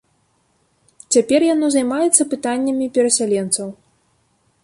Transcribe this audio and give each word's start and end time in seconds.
Цяпер 1.15 1.41
яно 1.53 1.65
займаецца 1.75 2.27
пытаннямі 2.33 2.85
перасяленцаў. 2.95 3.67